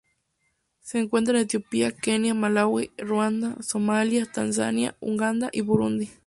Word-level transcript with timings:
Se 0.79 0.97
encuentra 0.99 1.35
en 1.35 1.43
Etiopía, 1.43 1.91
Kenia, 1.95 2.33
Malaui, 2.33 2.89
Ruanda, 2.97 3.61
Somalia, 3.61 4.25
Tanzania, 4.25 4.95
Uganda 4.99 5.49
y 5.53 5.61
Burundi. 5.61 6.09